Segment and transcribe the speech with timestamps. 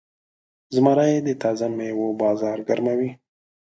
[0.73, 3.09] زمری د تازه میوو بازار ګرموي.